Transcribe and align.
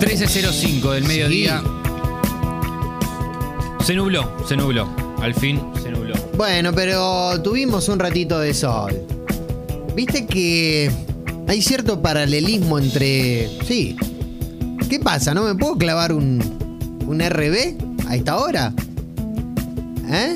13.05 0.00 0.92
del 0.92 1.04
mediodía. 1.04 1.62
Se 3.84 3.94
nubló, 3.94 4.34
se 4.48 4.56
nubló. 4.56 4.88
Al 5.20 5.34
fin 5.34 5.60
se 5.82 5.90
nubló. 5.90 6.14
Bueno, 6.38 6.72
pero 6.72 7.38
tuvimos 7.42 7.86
un 7.90 7.98
ratito 7.98 8.40
de 8.40 8.54
sol. 8.54 8.98
Viste 9.94 10.24
que 10.24 10.90
hay 11.46 11.60
cierto 11.60 12.00
paralelismo 12.00 12.78
entre. 12.78 13.50
Sí. 13.66 13.94
¿Qué 14.88 15.00
pasa? 15.00 15.34
¿No 15.34 15.42
me 15.42 15.54
puedo 15.54 15.76
clavar 15.76 16.14
un, 16.14 16.40
un 17.06 17.20
RB 17.20 18.08
a 18.08 18.16
esta 18.16 18.38
hora? 18.38 18.72
¿Eh? 20.08 20.32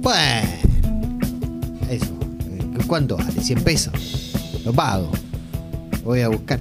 Bueno. 0.00 0.48
Eso. 1.88 2.06
¿Cuánto 2.88 3.16
vale? 3.16 3.40
100 3.40 3.62
pesos. 3.62 4.32
Lo 4.64 4.72
pago. 4.72 5.12
Voy 6.02 6.22
a 6.22 6.28
buscar. 6.28 6.58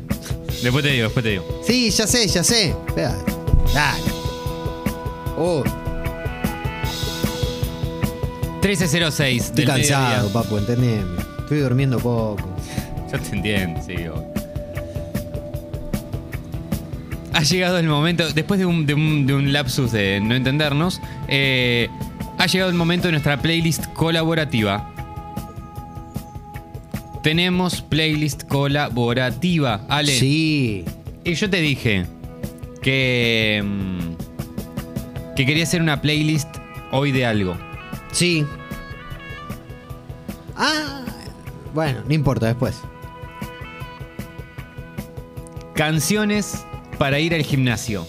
Después 0.61 0.83
te 0.83 0.91
digo, 0.91 1.03
después 1.05 1.23
te 1.23 1.29
digo. 1.31 1.61
Sí, 1.65 1.89
ya 1.89 2.05
sé, 2.07 2.27
ya 2.27 2.43
sé. 2.43 2.75
Espera. 2.87 3.15
Dale. 3.73 4.04
Oh, 5.37 5.63
13.06 8.61 9.36
estoy 9.37 9.55
del 9.55 9.65
cansado, 9.67 10.09
mediodía. 10.09 10.33
papu, 10.33 10.57
entendeme. 10.57 11.21
Estoy 11.39 11.59
durmiendo 11.59 11.97
poco. 11.97 12.37
Yo 13.11 13.19
te 13.19 13.36
entiendo, 13.36 13.81
sí. 13.86 13.93
obvio. 13.93 14.27
Ha 17.33 17.43
llegado 17.43 17.78
el 17.79 17.87
momento, 17.87 18.29
después 18.33 18.59
de 18.59 18.65
un, 18.65 18.86
de 18.86 18.93
un- 18.95 19.25
de 19.25 19.33
un 19.33 19.53
lapsus 19.53 19.91
de 19.93 20.19
no 20.19 20.36
entendernos, 20.36 21.00
eh, 21.29 21.87
ha 22.37 22.47
llegado 22.47 22.69
el 22.69 22.75
momento 22.75 23.07
de 23.07 23.14
nuestra 23.14 23.41
playlist 23.41 23.86
colaborativa. 23.93 24.89
Tenemos 27.29 27.83
playlist 27.83 28.46
colaborativa. 28.47 29.82
Ale, 29.87 30.11
Sí. 30.18 30.83
y 31.24 31.33
yo 31.36 31.47
te 31.47 31.61
dije 31.61 32.08
que, 32.81 33.61
mm, 33.64 35.36
que 35.36 35.45
quería 35.45 35.61
hacer 35.64 35.80
una 35.80 36.02
playlist 36.02 36.50
hoy 36.92 37.12
de 37.12 37.28
algo. 37.28 37.56
Sí. 38.12 38.48
Ah. 40.58 41.03
Bueno, 41.76 42.00
no 42.08 42.14
importa, 42.16 42.48
después. 42.48 42.81
Canciones 45.75 46.66
para 46.98 47.20
ir 47.20 47.36
al 47.36 47.44
gimnasio. 47.44 48.08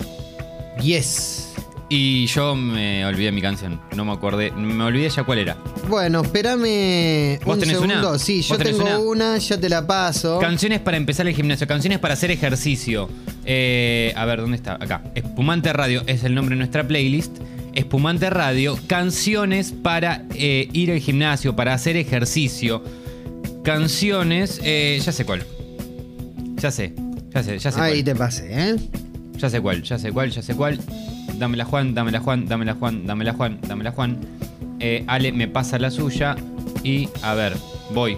Yes. 0.81 1.53
Y 1.91 2.25
yo 2.25 2.55
me 2.57 3.05
olvidé 3.05 3.33
mi 3.33 3.43
canción. 3.43 3.83
No 3.95 4.07
me 4.07 4.13
acordé. 4.13 4.51
Me 4.53 4.83
olvidé 4.83 5.11
ya 5.11 5.25
cuál 5.25 5.41
era. 5.41 5.59
Bueno, 5.89 6.23
espérame 6.23 7.39
¿Vos 7.45 7.55
un 7.55 7.61
tenés 7.61 7.77
segundo. 7.79 8.11
una? 8.11 8.19
Sí, 8.19 8.43
yo 8.43 8.49
¿Vos 8.55 8.59
tenés 8.59 8.77
tengo 8.79 8.89
una? 9.11 9.31
una? 9.33 9.39
ya 9.39 9.59
te 9.59 9.69
la 9.69 9.87
paso. 9.87 10.39
Canciones 10.39 10.81
para 10.81 10.97
empezar 10.97 11.27
el 11.27 11.35
gimnasio. 11.35 11.67
Canciones 11.67 11.99
para 11.99 12.15
hacer 12.15 12.31
ejercicio. 12.31 13.09
Eh, 13.45 14.13
a 14.17 14.25
ver, 14.25 14.41
¿dónde 14.41 14.57
está? 14.57 14.75
Acá. 14.75 15.03
Espumante 15.15 15.73
Radio 15.73 16.03
es 16.07 16.23
el 16.25 16.35
nombre 16.35 16.55
de 16.55 16.59
nuestra 16.59 16.87
playlist. 16.87 17.37
Espumante 17.75 18.31
Radio. 18.31 18.79
Canciones 18.87 19.73
para 19.73 20.25
eh, 20.35 20.69
ir 20.73 20.93
al 20.93 20.99
gimnasio, 21.01 21.57
para 21.57 21.75
hacer 21.75 21.97
ejercicio. 21.97 22.83
Canciones. 23.65 24.61
eh, 24.63 25.01
ya 25.05 25.13
sé 25.13 25.25
cuál. 25.25 25.45
Ya 26.57 26.71
sé. 26.71 26.95
Ya 27.35 27.43
sé, 27.43 27.59
ya 27.59 27.71
sé 27.73 27.81
Ahí 27.81 27.93
cuál. 27.95 28.05
te 28.05 28.15
pasé, 28.17 28.49
¿eh? 28.71 28.77
Ya 29.37 29.49
sé 29.49 29.61
cuál, 29.61 29.83
ya 29.83 29.99
sé 29.99 30.13
cuál, 30.13 30.31
ya 30.31 30.43
sé 30.43 30.55
cuál. 30.55 30.79
Dámela 31.39 31.65
Juan, 31.65 31.95
dámela 31.95 32.19
Juan, 32.21 32.47
dámela 32.47 32.75
Juan, 32.75 33.07
dámela 33.07 33.33
Juan, 33.33 33.59
dámela 33.67 33.93
Juan. 33.93 34.19
Eh, 34.81 35.05
Ale 35.07 35.33
me 35.33 35.47
pasa 35.47 35.79
la 35.79 35.91
suya 35.91 36.37
y 36.83 37.09
a 37.23 37.35
ver, 37.35 37.55
voy 37.93 38.17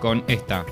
con 0.00 0.22
esta. 0.28 0.64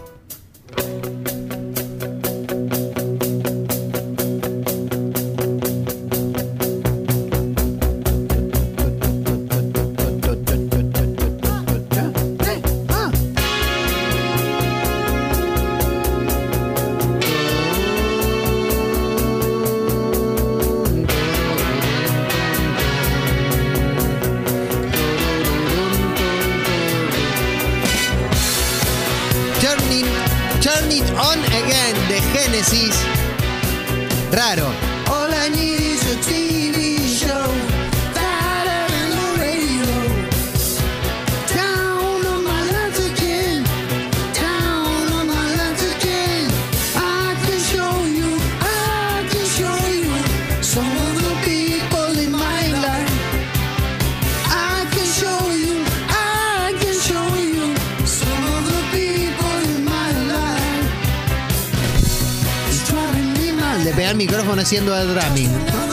Haciendo 64.64 64.96
el 64.96 65.14
drumming. 65.14 65.83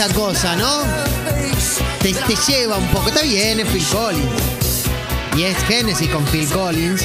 Esa 0.00 0.14
cosa, 0.14 0.56
¿no? 0.56 0.82
Te, 2.00 2.14
te 2.14 2.34
lleva 2.48 2.78
un 2.78 2.86
poco. 2.86 3.08
Está 3.08 3.20
bien, 3.20 3.60
es 3.60 3.68
Phil 3.68 3.84
Collins. 3.92 4.86
Y 5.36 5.42
es 5.42 5.58
Genesis 5.64 6.08
con 6.08 6.24
Phil 6.24 6.48
Collins. 6.48 7.04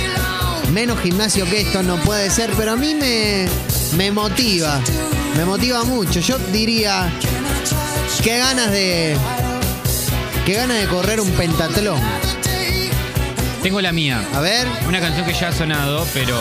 Menos 0.71 1.01
gimnasio 1.01 1.45
que 1.45 1.61
esto 1.61 1.83
no 1.83 1.97
puede 1.97 2.29
ser, 2.29 2.51
pero 2.55 2.71
a 2.71 2.75
mí 2.77 2.95
me, 2.95 3.47
me 3.97 4.11
motiva. 4.11 4.79
Me 5.35 5.43
motiva 5.43 5.83
mucho. 5.83 6.21
Yo 6.21 6.37
diría, 6.53 7.11
qué 8.23 8.37
ganas 8.37 8.71
de... 8.71 9.17
Qué 10.45 10.53
ganas 10.53 10.79
de 10.79 10.87
correr 10.87 11.19
un 11.19 11.31
pentatlón. 11.31 11.99
Tengo 13.61 13.81
la 13.81 13.91
mía. 13.91 14.23
A 14.33 14.39
ver. 14.39 14.67
Una 14.87 15.01
canción 15.01 15.25
que 15.25 15.33
ya 15.33 15.49
ha 15.49 15.51
sonado, 15.51 16.07
pero. 16.13 16.39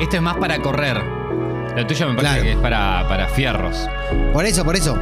Esto 0.00 0.16
es 0.16 0.22
más 0.22 0.36
para 0.36 0.60
correr. 0.60 1.21
La 1.76 1.86
tuya 1.86 2.06
me 2.06 2.14
parece 2.14 2.32
Claro. 2.34 2.42
que 2.42 2.52
es 2.52 2.56
para, 2.58 3.06
para 3.08 3.28
fierros. 3.28 3.88
Por 4.32 4.44
eso, 4.44 4.64
por 4.64 4.76
eso. 4.76 4.98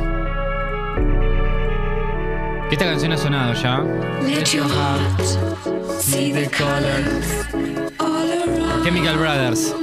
Esta 2.71 2.85
canción 2.85 3.13
ha 3.13 3.17
sonado 3.17 3.55
ya. 3.55 3.81
Let 4.23 4.45
your 4.53 4.69
heart 4.69 5.21
see 6.01 6.33
the 6.33 6.49
colors 6.49 7.47
all 7.99 8.31
around 8.31 8.85
Chemical 8.85 9.17
Brothers. 9.17 9.75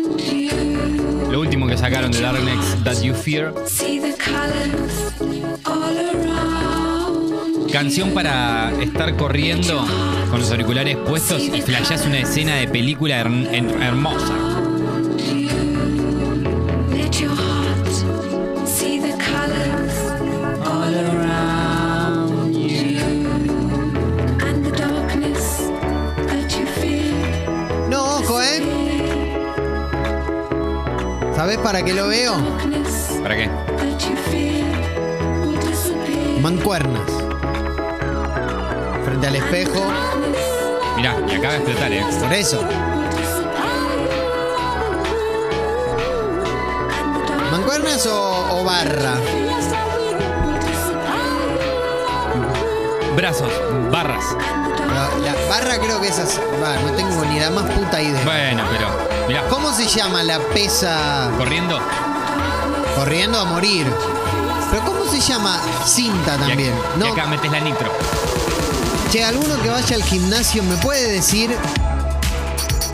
Lo 1.29 1.41
último 1.41 1.67
que 1.67 1.77
sacaron 1.77 2.11
de 2.11 2.21
Dark 2.21 2.41
Next 2.43 2.83
That 2.85 3.01
You 3.01 3.13
Fear. 3.13 3.53
See 3.67 3.99
the 3.99 4.15
colors 4.17 5.13
all 5.65 5.97
around 5.97 7.69
Canción 7.71 8.11
para 8.11 8.71
estar 8.81 9.13
corriendo 9.17 9.85
con 10.31 10.39
los 10.39 10.49
auriculares 10.51 10.95
puestos 10.95 11.41
y 11.41 11.61
flashás 11.61 12.05
una 12.05 12.19
escena 12.19 12.55
de 12.55 12.69
película 12.69 13.19
her- 13.21 13.83
hermosa. 13.83 14.33
¿Sabes 31.47 31.61
para 31.61 31.81
qué 31.81 31.93
lo 31.93 32.09
veo? 32.09 32.35
¿Para 33.23 33.37
qué? 33.37 33.49
Mancuernas. 36.41 37.09
Frente 39.05 39.27
al 39.27 39.35
espejo. 39.37 39.79
Mirá, 40.97 41.15
y 41.25 41.35
acaba 41.35 41.53
de 41.53 41.59
explotar, 41.59 41.93
¿eh? 41.93 42.05
Por 42.19 42.33
eso. 42.33 42.61
mancuernas 47.49 48.05
o, 48.07 48.59
o 48.59 48.63
barra? 48.65 49.13
Brazos, 53.15 53.53
barras. 53.89 54.35
La, 54.93 55.31
la 55.31 55.49
barra 55.49 55.79
creo 55.79 56.01
que 56.01 56.09
es 56.09 56.19
así. 56.19 56.41
Va, 56.61 56.75
no 56.75 56.91
tengo 56.91 57.23
ni 57.23 57.39
la 57.39 57.49
más 57.51 57.71
puta 57.71 58.01
idea. 58.01 58.25
Bueno, 58.25 58.63
pero. 58.69 59.16
Mirá, 59.27 59.43
¿Cómo 59.49 59.73
se 59.73 59.85
llama 59.87 60.23
la 60.23 60.39
pesa 60.53 61.29
corriendo. 61.37 61.79
corriendo 62.95 63.39
a 63.39 63.45
morir? 63.45 63.85
Pero 64.71 64.83
¿cómo 64.85 65.05
se 65.11 65.19
llama 65.19 65.59
cinta 65.85 66.35
Y 66.35 66.39
también? 66.39 66.73
acá, 66.73 66.87
y 66.95 66.99
No, 66.99 67.07
acá 67.11 67.25
metes 67.27 67.51
la 67.51 67.59
nitro. 67.59 67.91
che, 69.11 69.23
alguno 69.23 69.61
que 69.61 69.69
vaya 69.69 69.95
al 69.95 70.03
gimnasio 70.03 70.63
me 70.63 70.75
puede 70.77 71.09
decir 71.11 71.55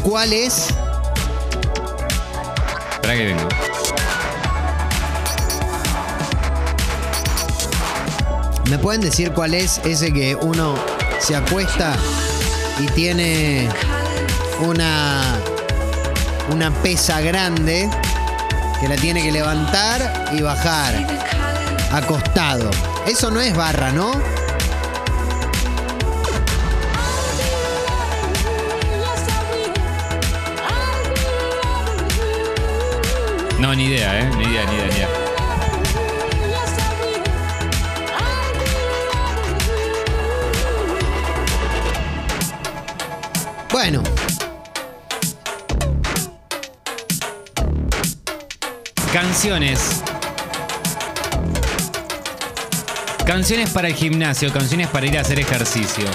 cuál 0.04 0.34
es. 0.34 0.68
Espera 2.94 3.14
que 3.16 3.26
vengo. 3.26 3.48
¿Me 8.70 8.80
pueden 8.80 9.02
decir 9.02 9.32
cuál 9.34 9.54
es 9.54 9.80
ese 9.84 10.12
que 10.14 10.36
uno 10.36 10.76
se 11.20 11.36
acuesta 11.36 11.96
y 12.80 12.86
tiene 12.88 13.70
una 14.62 15.38
una 16.52 16.72
pesa 16.72 17.22
grande 17.22 17.90
que 18.80 18.88
la 18.88 18.96
tiene 18.96 19.22
que 19.24 19.32
levantar 19.32 20.32
y 20.34 20.42
bajar 20.42 20.94
acostado? 21.92 22.70
Eso 23.08 23.32
no 23.32 23.42
es 23.42 23.56
barra, 23.56 23.92
¿no? 23.92 24.12
No, 33.60 33.74
ni 33.74 33.86
idea, 33.86 34.20
¿eh? 34.20 34.30
Ni 34.38 34.44
idea, 34.44 34.66
ni 34.66 34.76
idea, 34.76 34.88
ni 34.88 34.96
idea. 34.96 35.10
Bueno, 43.72 44.04
Canciones. 49.34 50.04
Canciones 53.26 53.72
para 53.72 53.88
el 53.88 53.96
gimnasio, 53.96 54.54
canciones 54.54 54.88
para 54.90 55.08
ir 55.08 55.18
a 55.18 55.22
hacer 55.22 55.40
ejercicio. 55.40 56.06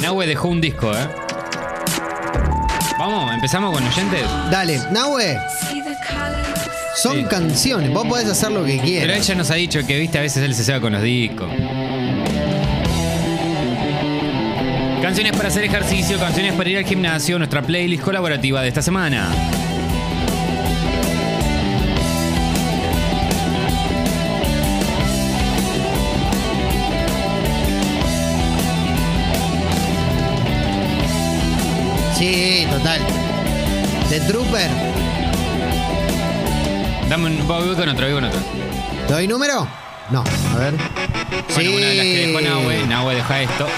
Nahue 0.00 0.28
dejó 0.28 0.46
un 0.46 0.60
disco, 0.60 0.92
¿eh? 0.92 1.08
Vamos, 3.00 3.34
empezamos 3.34 3.74
con 3.74 3.84
oyentes. 3.84 4.22
dale, 4.48 4.80
Nahue, 4.92 5.40
son 7.02 7.16
Sí. 7.16 7.24
canciones, 7.24 7.92
vos 7.92 8.06
podés 8.06 8.28
hacer 8.28 8.52
lo 8.52 8.64
que 8.64 8.74
Pero 8.74 8.84
quieras. 8.84 9.18
ella 9.18 9.34
nos 9.34 9.50
ha 9.50 9.54
dicho 9.54 9.84
que, 9.84 9.98
viste, 9.98 10.18
a 10.18 10.22
veces 10.22 10.44
él 10.44 10.54
se 10.54 10.62
ceba 10.62 10.80
con 10.80 10.92
los 10.92 11.02
discos. 11.02 11.48
Canciones 15.10 15.36
para 15.36 15.48
hacer 15.48 15.64
ejercicio, 15.64 16.20
canciones 16.20 16.52
para 16.52 16.70
ir 16.70 16.78
al 16.78 16.84
gimnasio, 16.84 17.36
nuestra 17.36 17.62
playlist 17.62 18.04
colaborativa 18.04 18.62
de 18.62 18.68
esta 18.68 18.80
semana. 18.80 19.28
Sí, 32.16 32.68
total. 32.70 33.00
The 34.10 34.20
Trooper, 34.20 34.70
Dame 37.08 37.26
un. 37.26 37.48
Voy 37.48 37.74
con 37.74 37.88
otro, 37.88 38.06
voy 38.06 38.14
con 38.14 38.24
otro. 38.26 38.40
¿te 39.08 39.12
doy 39.12 39.26
número? 39.26 39.89
No, 40.10 40.24
a 40.24 40.58
ver. 40.58 40.74
Bueno, 41.54 41.70
una 41.70 41.86
de 41.86 41.94
las 41.94 42.04
que 42.04 42.26
dejó 42.26 42.40
Nahue. 42.40 42.86
Nahue 42.88 43.14
deja 43.14 43.42
esto. 43.42 43.68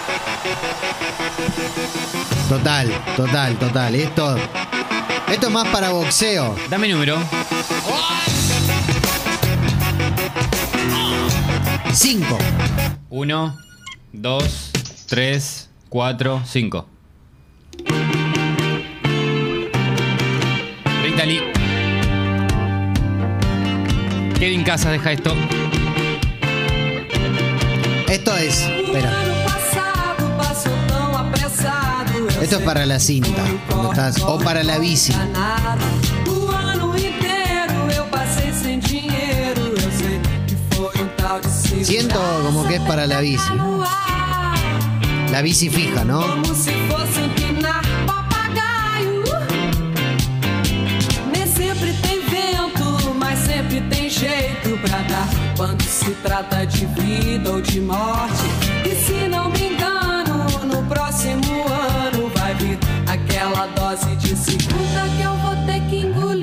Total, 2.48 2.90
total, 3.16 3.56
total. 3.56 3.94
Esto, 3.94 4.36
esto 5.30 5.46
es 5.46 5.52
más 5.52 5.68
para 5.68 5.90
boxeo. 5.90 6.56
Dame 6.70 6.88
número. 6.88 7.18
Cinco. 11.92 12.38
Uno, 13.10 13.58
dos, 14.12 14.70
tres, 15.08 15.68
cuatro, 15.90 16.40
cinco. 16.46 16.86
Rita 21.02 21.26
Lee. 21.26 21.42
Kevin 24.38 24.64
Casas 24.64 24.92
deja 24.92 25.12
esto. 25.12 25.36
Esto 28.12 28.36
es. 28.36 28.60
Espera. 28.60 29.10
Esto 32.42 32.56
es 32.58 32.62
para 32.62 32.84
la 32.84 33.00
cinta. 33.00 33.42
o 34.26 34.38
para 34.38 34.62
la 34.62 34.78
bici. 34.78 35.14
Siento 41.82 42.20
como 42.44 42.68
que 42.68 42.74
es 42.74 42.80
para 42.82 43.06
la 43.06 43.20
bici. 43.22 43.50
La 45.30 45.40
bici 45.40 45.70
fija, 45.70 46.04
¿no? 46.04 46.20
Pra 54.82 55.02
dar. 55.02 55.41
Quando 55.62 55.84
se 55.84 56.10
trata 56.24 56.66
de 56.66 56.86
vida 56.86 57.52
ou 57.52 57.60
de 57.60 57.80
morte. 57.80 58.42
E 58.84 58.96
se 58.96 59.28
não 59.28 59.48
me 59.48 59.68
engano, 59.68 60.44
no 60.66 60.82
próximo 60.88 61.62
ano 61.68 62.28
vai 62.34 62.52
vir 62.56 62.76
aquela 63.06 63.66
dose 63.66 64.16
de 64.16 64.34
segunda 64.36 65.08
que 65.16 65.22
eu 65.22 65.36
vou 65.36 65.54
ter 65.64 65.80
que 65.88 65.98
engolir. 65.98 66.41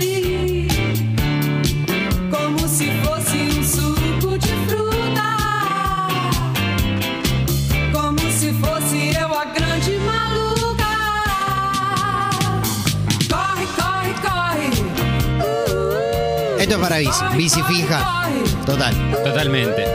Para 16.81 16.98
bici. 16.98 17.24
Bici 17.36 17.62
fija. 17.64 18.28
Total. 18.66 18.94
Totalmente. 19.24 19.86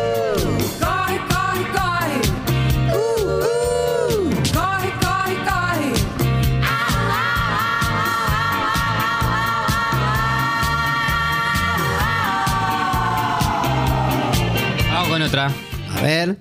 Vamos 14.92 15.08
con 15.08 15.22
otra. 15.22 15.50
A 15.96 16.00
ver. 16.02 16.36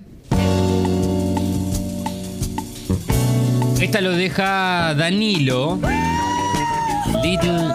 Esta 3.80 4.00
lo 4.00 4.12
deja 4.12 4.94
Danilo. 4.94 5.78
Little 7.22 7.72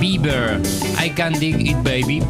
Bieber. 0.00 0.60
I 1.02 1.08
can 1.08 1.32
dig 1.32 1.66
it, 1.66 1.82
baby. 1.82 2.22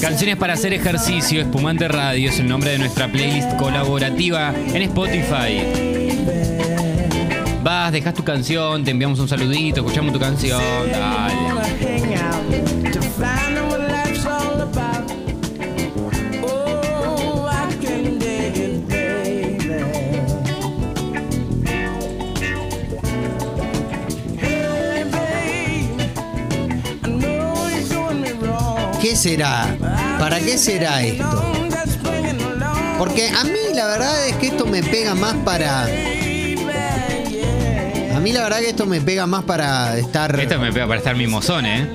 Canciones 0.00 0.36
para 0.36 0.54
hacer 0.54 0.72
ejercicio, 0.72 1.42
Espumante 1.42 1.88
Radio 1.88 2.30
es 2.30 2.40
el 2.40 2.48
nombre 2.48 2.70
de 2.70 2.78
nuestra 2.78 3.08
playlist 3.12 3.56
colaborativa 3.56 4.54
en 4.54 4.82
Spotify. 4.82 5.62
Vas, 7.62 7.92
dejas 7.92 8.14
tu 8.14 8.24
canción, 8.24 8.82
te 8.84 8.90
enviamos 8.90 9.20
un 9.20 9.28
saludito, 9.28 9.80
escuchamos 9.80 10.14
tu 10.14 10.18
canción, 10.18 10.62
dale. 10.90 11.61
¿Qué 29.02 29.16
será? 29.16 29.76
¿Para 30.18 30.38
qué 30.38 30.56
será 30.56 31.02
esto? 31.02 31.42
Porque 32.98 33.28
a 33.28 33.42
mí 33.44 33.50
la 33.74 33.86
verdad 33.86 34.28
es 34.28 34.36
que 34.36 34.46
esto 34.46 34.64
me 34.64 34.80
pega 34.82 35.14
más 35.16 35.34
para. 35.44 35.82
A 35.84 35.88
mí 38.20 38.32
la 38.32 38.42
verdad 38.44 38.60
que 38.60 38.68
esto 38.70 38.86
me 38.86 39.00
pega 39.00 39.26
más 39.26 39.42
para 39.42 39.98
estar. 39.98 40.38
Esto 40.38 40.58
me 40.60 40.72
pega 40.72 40.86
para 40.86 40.98
estar 40.98 41.16
mimosón, 41.16 41.66
¿eh? 41.66 41.88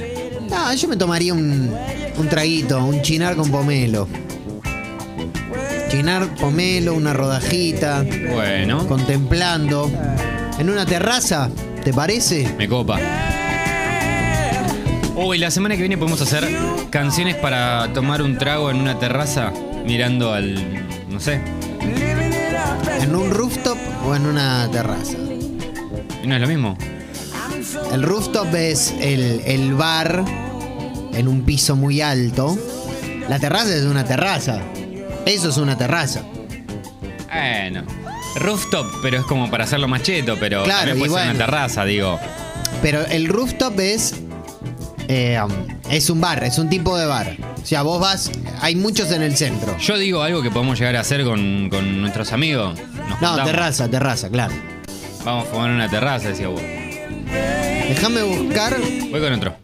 No, 0.49 0.73
yo 0.73 0.87
me 0.89 0.97
tomaría 0.97 1.33
un, 1.33 1.73
un 2.17 2.27
traguito, 2.29 2.83
un 2.83 3.01
chinar 3.01 3.35
con 3.37 3.49
pomelo. 3.51 4.07
chinar 5.89 6.27
pomelo, 6.35 6.93
una 6.93 7.13
rodajita, 7.13 8.03
Bueno, 8.33 8.85
contemplando. 8.87 9.89
En 10.59 10.69
una 10.69 10.85
terraza, 10.85 11.49
¿te 11.85 11.93
parece? 11.93 12.53
me 12.57 12.67
copa. 12.67 12.99
Uy, 15.17 15.37
la 15.39 15.49
semana 15.51 15.75
que 15.75 15.81
viene 15.81 15.97
podemos 15.97 16.21
hacer 16.21 16.47
canciones 16.89 17.35
para 17.35 17.91
tomar 17.93 18.21
un 18.21 18.37
trago 18.37 18.69
en 18.69 18.77
una 18.77 18.99
terraza 18.99 19.51
mirando 19.85 20.33
al. 20.33 20.85
no 21.09 21.19
sé. 21.19 21.41
¿En 23.01 23.15
un 23.15 23.31
rooftop 23.31 23.77
o 24.05 24.15
en 24.15 24.25
una 24.25 24.69
terraza? 24.71 25.17
¿No 26.25 26.35
es 26.35 26.41
lo 26.41 26.47
mismo? 26.47 26.77
El 27.91 28.03
rooftop 28.03 28.53
es 28.55 28.93
el, 29.01 29.41
el 29.45 29.73
bar 29.73 30.23
en 31.13 31.27
un 31.27 31.41
piso 31.43 31.75
muy 31.75 32.01
alto. 32.01 32.57
La 33.29 33.39
terraza 33.39 33.75
es 33.75 33.83
una 33.83 34.03
terraza. 34.05 34.61
Eso 35.25 35.49
es 35.49 35.57
una 35.57 35.77
terraza. 35.77 36.21
Bueno. 37.33 37.83
Rooftop, 38.35 38.85
pero 39.01 39.17
es 39.17 39.25
como 39.25 39.49
para 39.49 39.63
hacerlo 39.63 39.87
más 39.87 40.03
cheto, 40.03 40.37
pero 40.39 40.63
Claro, 40.63 40.89
también 40.91 40.99
puede 40.99 41.09
ser 41.11 41.27
bueno. 41.27 41.35
una 41.37 41.45
terraza, 41.45 41.85
digo. 41.85 42.19
Pero 42.83 43.03
el 43.07 43.27
rooftop 43.27 43.79
es. 43.79 44.13
Eh, 45.07 45.39
um, 45.43 45.51
es 45.89 46.09
un 46.09 46.19
bar, 46.21 46.43
es 46.43 46.57
un 46.57 46.69
tipo 46.69 46.97
de 46.97 47.05
bar. 47.05 47.35
O 47.61 47.65
sea, 47.65 47.81
vos 47.81 47.99
vas. 47.99 48.31
Hay 48.61 48.75
muchos 48.75 49.11
en 49.11 49.21
el 49.21 49.35
centro. 49.37 49.77
Yo 49.77 49.97
digo 49.97 50.21
algo 50.21 50.41
que 50.41 50.51
podemos 50.51 50.77
llegar 50.79 50.95
a 50.95 51.01
hacer 51.01 51.23
con, 51.23 51.69
con 51.69 52.01
nuestros 52.01 52.31
amigos. 52.33 52.77
Nos 52.79 52.97
No, 53.21 53.27
juntamos. 53.29 53.45
terraza, 53.45 53.87
terraza, 53.89 54.29
claro. 54.29 54.53
Vamos 55.23 55.45
a 55.45 55.51
fumar 55.51 55.69
en 55.69 55.75
una 55.75 55.89
terraza, 55.89 56.29
decía 56.29 56.47
vos. 56.47 56.61
Déjame 56.61 58.21
buscar. 58.23 58.77
Voy 59.11 59.19
con 59.21 59.33
otro. 59.33 59.55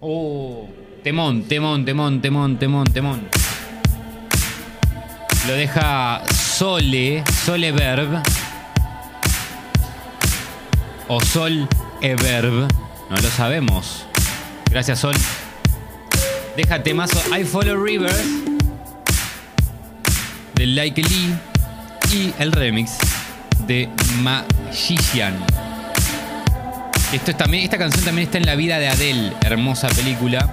Oh. 0.00 0.68
Temón, 1.02 1.42
temón, 1.44 1.84
temón, 1.84 2.20
temón, 2.20 2.58
temón, 2.58 2.84
temón. 2.92 3.28
Lo 5.46 5.52
deja 5.52 6.22
Sole, 6.34 7.22
Sole 7.44 7.70
Verb. 7.72 8.20
O 11.08 11.20
Sol 11.20 11.68
Everb. 12.00 12.66
No 13.08 13.16
lo 13.16 13.28
sabemos. 13.30 14.05
Gracias, 14.76 14.98
Sol. 14.98 15.14
Deja 16.54 16.82
temazo 16.82 17.18
I 17.34 17.44
Follow 17.44 17.82
Rivers. 17.82 18.22
De 20.54 20.66
Like 20.66 21.00
Lee. 21.00 21.34
Y 22.12 22.34
el 22.38 22.52
remix 22.52 22.98
de 23.66 23.88
Magician. 24.20 25.34
Esto 27.10 27.30
es 27.30 27.38
también, 27.38 27.64
esta 27.64 27.78
canción 27.78 28.04
también 28.04 28.26
está 28.26 28.36
en 28.36 28.44
La 28.44 28.54
vida 28.54 28.78
de 28.78 28.88
Adele, 28.88 29.32
hermosa 29.46 29.88
película. 29.88 30.46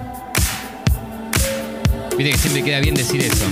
Viste 2.16 2.32
que 2.32 2.38
siempre 2.38 2.64
queda 2.64 2.80
bien 2.80 2.94
decir 2.94 3.20
eso. 3.20 3.44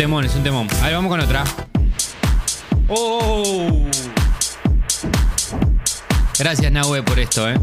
Temón, 0.00 0.24
es 0.24 0.34
un 0.34 0.42
temón. 0.42 0.66
A 0.82 0.88
vamos 0.88 1.10
con 1.10 1.20
otra. 1.20 1.44
Oh. 2.88 3.84
Gracias, 6.38 6.72
Nahue, 6.72 7.02
por 7.02 7.18
esto, 7.18 7.50
eh. 7.50 7.60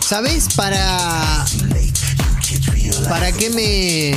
¿Sabés 0.00 0.48
para. 0.54 1.44
¿Para 3.10 3.32
qué 3.32 3.50
me, 3.50 4.14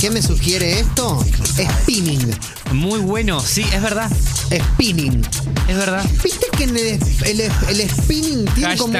qué 0.00 0.10
me 0.10 0.22
sugiere 0.22 0.80
esto? 0.80 1.22
Spinning. 1.44 2.34
Muy 2.72 3.00
bueno, 3.00 3.38
sí, 3.38 3.66
es 3.70 3.82
verdad. 3.82 4.10
Spinning. 4.50 5.22
Es 5.68 5.76
verdad. 5.76 6.02
¿Viste 6.24 6.46
que 6.56 6.64
en 6.64 6.74
el, 6.74 7.90
spinning 7.90 8.46
tiene 8.54 8.78
como. 8.78 8.94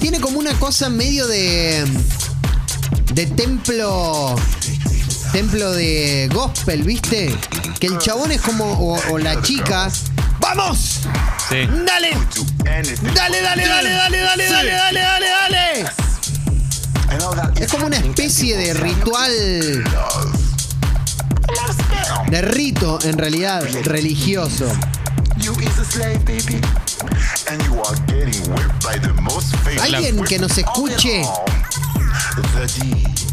Tiene 0.00 0.18
como 0.18 0.40
una 0.40 0.52
cosa 0.54 0.88
medio 0.88 1.28
de. 1.28 1.86
de 3.14 3.26
templo. 3.26 4.34
Templo 5.30 5.72
de 5.72 6.28
gospel, 6.34 6.82
¿viste? 6.82 7.32
Que 7.78 7.86
el 7.86 7.98
chabón 7.98 8.32
es 8.32 8.40
como. 8.40 8.64
o, 8.64 9.00
o 9.12 9.18
la 9.18 9.40
chica. 9.42 9.92
¡Vamos! 10.40 11.02
Sí. 11.48 11.68
¡Dale! 11.86 12.10
¡Dale, 12.64 12.96
dale, 13.14 13.42
dale, 13.42 13.68
dale, 13.68 13.90
dale, 13.90 14.18
dale, 14.18 14.72
dale, 14.72 15.00
dale, 15.00 15.26
dale! 15.28 15.95
Es 17.60 17.70
como 17.70 17.86
una 17.86 17.96
especie 17.96 18.56
de 18.56 18.74
ritual. 18.74 19.84
De 22.28 22.42
rito, 22.42 22.98
en 23.02 23.16
realidad, 23.18 23.62
religioso. 23.84 24.66
Alguien 29.80 30.24
que 30.24 30.38
nos 30.38 30.58
escuche 30.58 31.22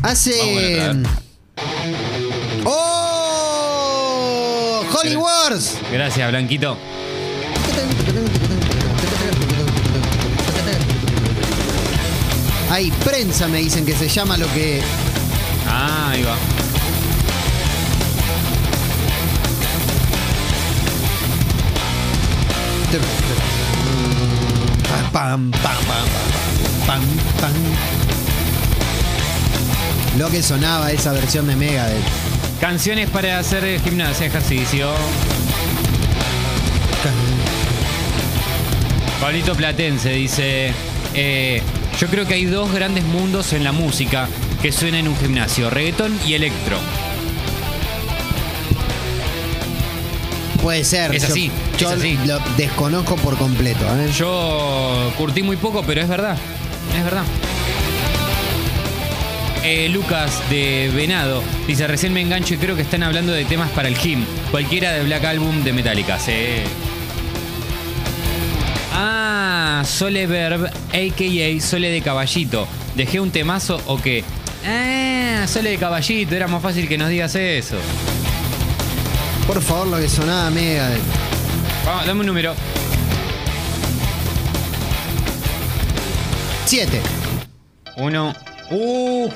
hace. 0.04 1.04
¡Oh! 2.66 4.04
¡Holy 4.96 5.16
Wars! 5.18 5.78
Gracias, 5.92 6.30
Blanquito. 6.30 6.78
Hay 12.74 12.90
prensa, 12.90 13.48
me 13.48 13.60
dicen 13.60 13.86
que 13.86 13.94
se 13.94 14.08
llama 14.08 14.36
lo 14.36 14.52
que. 14.52 14.82
Ah, 15.70 16.10
ahí 16.10 16.24
va. 16.24 16.36
Pam, 25.12 25.52
pam, 25.52 25.76
pam, 26.88 27.02
pam. 27.40 27.54
Lo 30.18 30.32
que 30.32 30.42
sonaba 30.42 30.92
esa 30.92 31.14
versión 31.14 31.46
de 31.46 31.56
Megadeth. 31.56 32.04
Canciones 32.60 33.08
para 33.12 33.38
hacer 33.38 33.80
gimnasia, 33.82 34.26
ejercicio. 34.26 34.90
Pablito 39.22 39.54
Platense 39.54 40.10
dice: 40.10 40.74
eh, 41.14 41.62
Yo 42.00 42.08
creo 42.08 42.26
que 42.26 42.34
hay 42.34 42.46
dos 42.46 42.72
grandes 42.74 43.04
mundos 43.06 43.54
en 43.54 43.64
la 43.64 43.72
música 43.72 44.28
que 44.62 44.72
suenan 44.72 45.02
en 45.02 45.08
un 45.10 45.18
gimnasio: 45.18 45.70
reggaetón 45.70 46.18
y 46.26 46.34
electro. 46.34 46.78
Puede 50.62 50.84
ser. 50.86 51.14
Es 51.14 51.26
así, 51.26 51.52
Yo, 51.78 51.90
es 51.92 52.00
así. 52.00 52.18
lo 52.26 52.40
desconozco 52.58 53.16
por 53.18 53.38
completo. 53.38 53.86
¿eh? 53.98 54.10
Yo 54.18 55.12
curtí 55.18 55.44
muy 55.44 55.58
poco, 55.58 55.84
pero 55.84 56.02
es 56.02 56.08
verdad. 56.08 56.38
Es 56.98 57.04
verdad. 57.04 57.24
Eh, 59.66 59.88
Lucas 59.90 60.42
de 60.50 60.92
Venado 60.96 61.44
dice: 61.68 61.88
Recién 61.88 62.14
me 62.14 62.22
engancho 62.22 62.54
y 62.54 62.58
creo 62.58 62.76
que 62.76 62.82
están 62.82 63.04
hablando 63.04 63.32
de 63.34 63.46
temas 63.46 63.70
para 63.72 63.88
el 63.88 63.98
gym. 63.98 64.26
Cualquiera 64.52 64.92
de 64.94 65.04
Black 65.04 65.24
Album 65.26 65.64
de 65.64 65.74
Metallica. 65.74 66.18
Sí. 66.20 66.32
Sole 69.86 70.28
Verb, 70.28 70.66
a.k.a. 70.66 71.62
Sole 71.62 71.90
de 71.90 72.02
Caballito. 72.02 72.68
¿Dejé 72.96 73.20
un 73.20 73.32
temazo 73.32 73.82
o 73.88 73.98
qué? 74.02 74.24
Ah, 74.66 75.46
Sole 75.48 75.72
de 75.72 75.78
Caballito. 75.78 76.36
Era 76.36 76.48
más 76.48 76.62
fácil 76.62 76.88
que 76.88 76.98
nos 76.98 77.10
digas 77.10 77.36
eso. 77.36 77.78
por 79.48 79.62
favor, 79.62 79.88
lo 79.88 79.98
que 79.98 80.10
sonaba 80.10 80.50
mega. 80.50 80.90
Vamos, 81.86 82.06
dame 82.06 82.20
un 82.22 82.28
número. 82.28 82.54
7. 86.66 87.02
Uno. 87.98 88.34
Uh. 88.72 89.30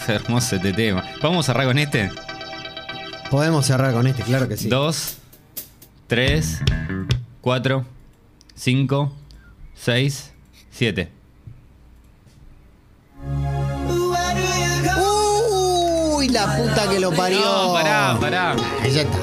Es 0.00 0.08
hermoso 0.08 0.56
este 0.56 0.72
tema. 0.72 1.04
Vamos 1.22 1.48
a 1.48 1.52
cerrar 1.52 1.66
con 1.66 1.78
este. 1.78 2.10
Podemos 3.30 3.66
cerrar 3.66 3.92
con 3.92 4.06
este, 4.06 4.22
claro 4.22 4.48
que 4.48 4.56
sí. 4.56 4.68
Dos, 4.68 5.18
tres, 6.08 6.60
cuatro, 7.40 7.84
cinco, 8.54 9.12
seis, 9.74 10.32
siete. 10.70 11.10
Uy, 16.16 16.28
la 16.28 16.56
puta 16.56 16.88
que 16.88 17.00
lo 17.00 17.12
parió. 17.12 17.40
No, 17.40 17.72
pará, 17.72 18.16
pará. 18.20 18.56
Ah, 18.82 18.86
ya 18.86 19.02
está. 19.02 19.18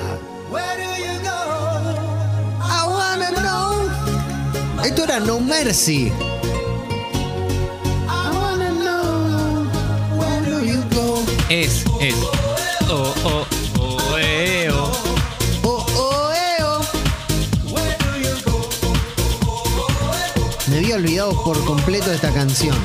I 2.59 2.87
wanna 2.87 3.31
know. 3.31 3.87
Esto 4.83 5.03
era 5.03 5.19
No 5.19 5.39
Mercy. 5.39 6.11
Es, 11.49 11.85
es. 12.01 12.13
Oh, 12.89 13.13
oh, 13.23 13.46
por 21.47 21.63
completo 21.63 22.11
esta 22.11 22.29
canción. 22.33 22.75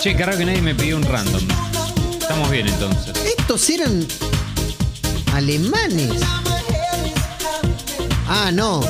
Che, 0.00 0.14
raro 0.14 0.38
que 0.38 0.44
nadie 0.44 0.62
me 0.62 0.72
pidió 0.76 0.96
un 0.98 1.02
random. 1.02 1.65
Estamos 2.36 2.52
bien 2.52 2.68
entonces. 2.68 3.34
Estos 3.38 3.70
eran 3.70 4.06
alemanes. 5.32 6.20
Ah, 8.28 8.50
no. 8.52 8.82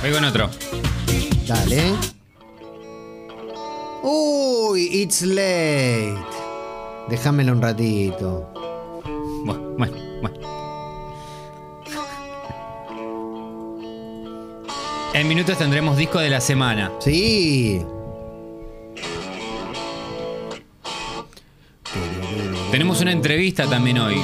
Voy 0.00 0.10
con 0.10 0.24
otro. 0.24 0.50
Dale. 1.46 1.94
Uy, 4.02 4.88
it's 4.90 5.22
late. 5.22 6.16
Déjamelo 7.08 7.52
un 7.52 7.62
ratito. 7.62 8.50
Bueno, 9.44 9.74
bueno, 9.78 9.96
bueno. 10.20 10.53
En 15.14 15.28
minutos 15.28 15.56
tendremos 15.56 15.96
disco 15.96 16.18
de 16.18 16.28
la 16.28 16.40
semana. 16.40 16.90
Sí. 16.98 17.80
Tenemos 22.72 23.00
una 23.00 23.12
entrevista 23.12 23.64
también 23.68 24.00
hoy. 24.00 24.20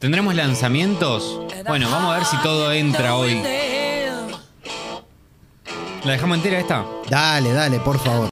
¿Tendremos 0.00 0.34
lanzamientos? 0.34 1.40
Bueno, 1.68 1.88
vamos 1.88 2.12
a 2.12 2.18
ver 2.18 2.26
si 2.26 2.36
todo 2.38 2.72
entra 2.72 3.14
hoy. 3.14 3.40
¿La 6.02 6.12
dejamos 6.12 6.38
entera 6.38 6.58
esta? 6.58 6.84
Dale, 7.08 7.52
dale, 7.52 7.78
por 7.78 8.00
favor. 8.00 8.24